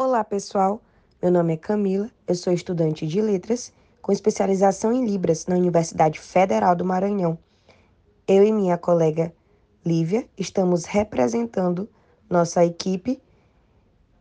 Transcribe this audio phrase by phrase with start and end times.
[0.00, 0.80] Olá, pessoal.
[1.20, 6.20] Meu nome é Camila, eu sou estudante de Letras com especialização em Libras na Universidade
[6.20, 7.36] Federal do Maranhão.
[8.24, 9.34] Eu e minha colega
[9.84, 11.88] Lívia estamos representando
[12.30, 13.20] nossa equipe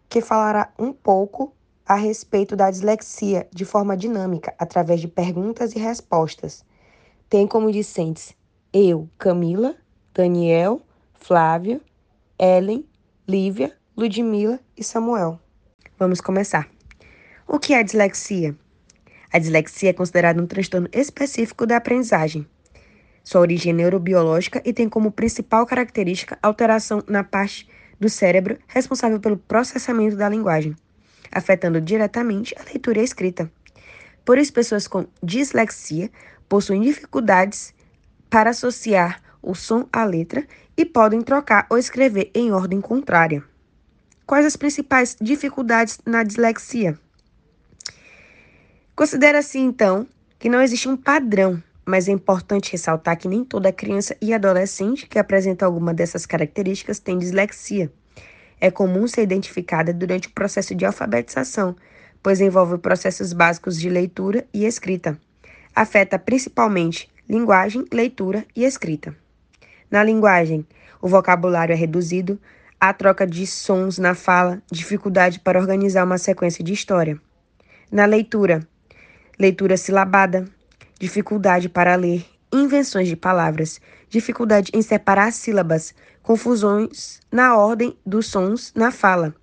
[0.09, 1.53] que falará um pouco
[1.85, 6.65] a respeito da dislexia de forma dinâmica, através de perguntas e respostas.
[7.29, 8.35] Tem como discentes
[8.73, 9.75] eu, Camila,
[10.11, 10.81] Daniel,
[11.13, 11.79] Flávio,
[12.39, 12.83] Ellen,
[13.27, 15.39] Lívia, Ludmila e Samuel.
[15.99, 16.69] Vamos começar.
[17.47, 18.55] O que é dislexia?
[19.33, 22.47] A dislexia é considerada um transtorno específico da aprendizagem.
[23.23, 27.67] Sua origem é neurobiológica e tem como principal característica alteração na parte
[27.99, 30.75] do cérebro responsável pelo processamento da linguagem,
[31.31, 33.51] afetando diretamente a leitura e a escrita.
[34.23, 36.11] Por isso, pessoas com dislexia
[36.47, 37.73] possuem dificuldades
[38.29, 40.45] para associar o som à letra
[40.77, 43.43] e podem trocar ou escrever em ordem contrária.
[44.27, 46.99] Quais as principais dificuldades na dislexia?
[48.93, 50.05] Considera-se, então,
[50.37, 55.07] que não existe um padrão, mas é importante ressaltar que nem toda criança e adolescente
[55.07, 57.89] que apresenta alguma dessas características tem dislexia.
[58.59, 61.73] É comum ser identificada durante o processo de alfabetização,
[62.21, 65.17] pois envolve processos básicos de leitura e escrita.
[65.73, 69.15] Afeta principalmente linguagem, leitura e escrita.
[69.89, 70.67] Na linguagem,
[71.01, 72.37] o vocabulário é reduzido,
[72.79, 77.19] a troca de sons na fala, dificuldade para organizar uma sequência de história.
[77.91, 78.67] Na leitura,
[79.39, 80.45] leitura silabada,
[80.99, 88.71] dificuldade para ler, invenções de palavras, dificuldade em separar sílabas, confusões na ordem dos sons
[88.75, 89.33] na fala.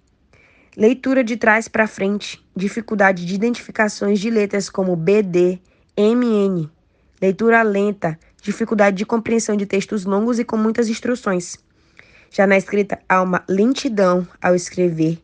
[0.77, 5.61] Leitura de trás para frente, dificuldade de identificações de letras como BD,
[5.97, 6.69] MN.
[7.21, 11.57] Leitura lenta, dificuldade de compreensão de textos longos e com muitas instruções.
[12.37, 15.23] Já na escrita, há uma lentidão ao escrever,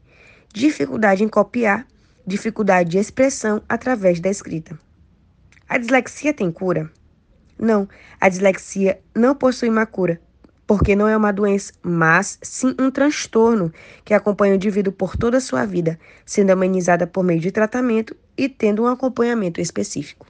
[0.54, 1.84] dificuldade em copiar,
[2.24, 4.78] dificuldade de expressão através da escrita.
[5.68, 6.88] A dislexia tem cura?
[7.58, 7.88] Não,
[8.20, 10.20] a dislexia não possui uma cura,
[10.68, 13.72] porque não é uma doença, mas sim um transtorno
[14.04, 18.16] que acompanha o indivíduo por toda a sua vida, sendo amenizada por meio de tratamento
[18.38, 20.28] e tendo um acompanhamento específico.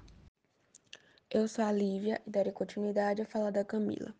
[1.31, 4.15] Eu sou a Lívia e darei continuidade à fala da Camila.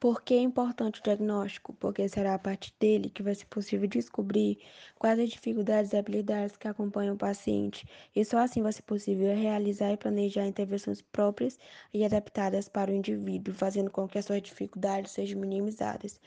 [0.00, 1.74] Por que é importante o diagnóstico?
[1.74, 4.58] Porque será a partir dele que vai ser possível descobrir
[4.96, 9.34] quais as dificuldades e habilidades que acompanham o paciente, e só assim vai ser possível
[9.34, 11.58] realizar e planejar intervenções próprias
[11.92, 16.20] e adaptadas para o indivíduo, fazendo com que as suas dificuldades sejam minimizadas,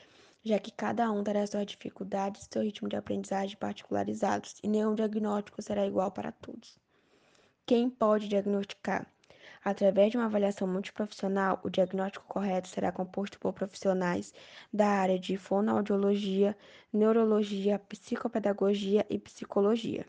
[0.44, 4.94] já que cada um terá suas dificuldades e seu ritmo de aprendizagem particularizados, e nenhum
[4.94, 6.78] diagnóstico será igual para todos.
[7.64, 9.10] Quem pode diagnosticar?
[9.64, 14.34] Através de uma avaliação multiprofissional, o diagnóstico correto será composto por profissionais
[14.72, 16.56] da área de fonoaudiologia,
[16.92, 20.04] neurologia, psicopedagogia e psicologia.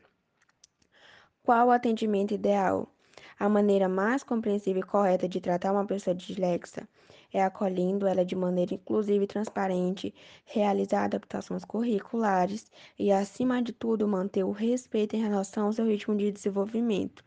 [1.43, 2.89] Qual o atendimento ideal?
[3.37, 6.87] A maneira mais compreensível e correta de tratar uma pessoa dislexa
[7.31, 10.15] é acolhendo ela de maneira inclusiva e transparente,
[10.45, 16.15] realizar adaptações curriculares e, acima de tudo, manter o respeito em relação ao seu ritmo
[16.15, 17.23] de desenvolvimento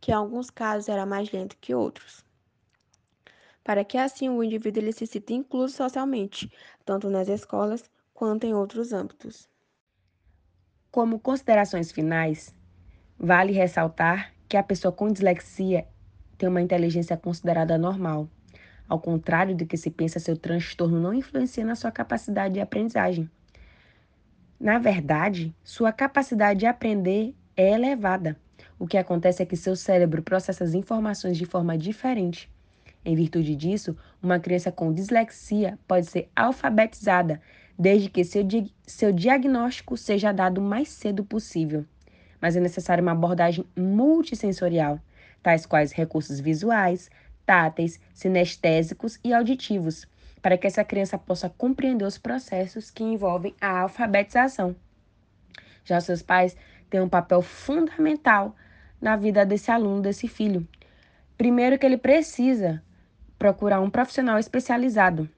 [0.00, 2.24] que em alguns casos era mais lento que outros.
[3.64, 6.50] Para que assim o indivíduo ele se sinta incluso socialmente,
[6.84, 9.48] tanto nas escolas quanto em outros âmbitos.
[10.90, 12.54] Como considerações finais,
[13.18, 15.86] vale ressaltar que a pessoa com dislexia
[16.38, 18.28] tem uma inteligência considerada normal.
[18.88, 23.28] Ao contrário do que se pensa, seu transtorno não influencia na sua capacidade de aprendizagem.
[24.58, 28.40] Na verdade, sua capacidade de aprender é elevada.
[28.78, 32.50] O que acontece é que seu cérebro processa as informações de forma diferente.
[33.04, 37.40] Em virtude disso, uma criança com dislexia pode ser alfabetizada
[37.78, 41.86] desde que seu, di seu diagnóstico seja dado o mais cedo possível.
[42.40, 45.00] Mas é necessária uma abordagem multissensorial,
[45.42, 47.10] tais quais recursos visuais,
[47.46, 50.06] táteis, sinestésicos e auditivos,
[50.42, 54.76] para que essa criança possa compreender os processos que envolvem a alfabetização.
[55.84, 56.56] Já seus pais
[56.90, 58.54] têm um papel fundamental
[59.06, 60.66] na vida desse aluno, desse filho.
[61.38, 62.82] Primeiro, que ele precisa
[63.38, 65.30] procurar um profissional especializado.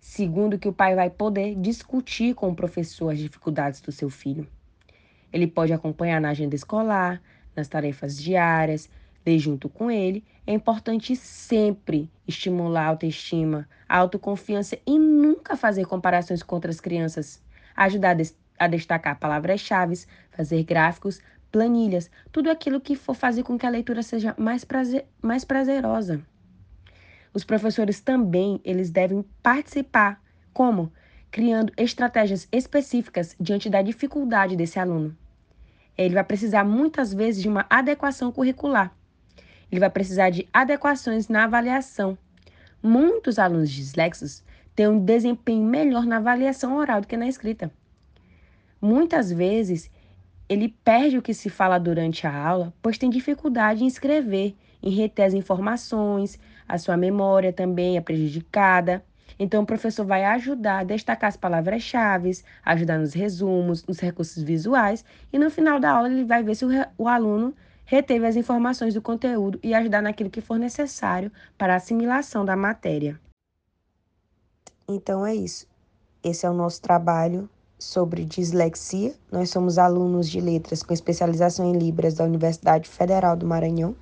[0.00, 4.44] Segundo, que o pai vai poder discutir com o professor as dificuldades do seu filho.
[5.32, 7.22] Ele pode acompanhar na agenda escolar,
[7.54, 8.90] nas tarefas diárias,
[9.24, 10.24] ler junto com ele.
[10.44, 17.40] É importante sempre estimular a autoestima, a autoconfiança e nunca fazer comparações com outras crianças.
[17.76, 18.16] Ajudar
[18.58, 24.02] a destacar palavras-chave, fazer gráficos, planilhas, tudo aquilo que for fazer com que a leitura
[24.02, 26.22] seja mais, prazer, mais prazerosa.
[27.32, 30.22] Os professores também, eles devem participar,
[30.52, 30.92] como?
[31.30, 35.16] Criando estratégias específicas diante da dificuldade desse aluno.
[35.96, 38.94] ele vai precisar muitas vezes de uma adequação curricular.
[39.70, 42.16] Ele vai precisar de adequações na avaliação.
[42.82, 47.70] Muitos alunos dislexos têm um desempenho melhor na avaliação oral do que na escrita.
[48.80, 49.90] Muitas vezes,
[50.48, 54.90] ele perde o que se fala durante a aula, pois tem dificuldade em escrever, em
[54.90, 59.04] reter as informações, a sua memória também é prejudicada.
[59.38, 62.32] Então, o professor vai ajudar a destacar as palavras-chave,
[62.64, 66.64] ajudar nos resumos, nos recursos visuais, e no final da aula ele vai ver se
[66.64, 67.54] o, o aluno
[67.84, 72.56] reteve as informações do conteúdo e ajudar naquilo que for necessário para a assimilação da
[72.56, 73.20] matéria.
[74.88, 75.66] Então é isso.
[76.22, 77.48] Esse é o nosso trabalho
[77.78, 79.14] sobre dislexia.
[79.30, 83.94] Nós somos alunos de letras com especialização em Libras da Universidade Federal do Maranhão.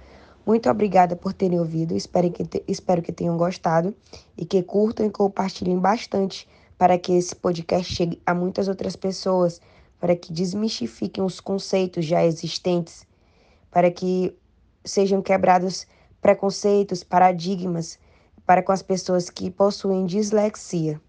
[0.46, 3.94] Muito obrigada por terem ouvido, espero que, te, espero que tenham gostado
[4.38, 9.60] e que curtam e compartilhem bastante para que esse podcast chegue a muitas outras pessoas,
[9.98, 13.04] para que desmistifiquem os conceitos já existentes,
[13.70, 14.36] para que
[14.84, 15.86] sejam quebrados
[16.20, 17.98] preconceitos, paradigmas
[18.46, 21.00] para com as pessoas que possuem dislexia.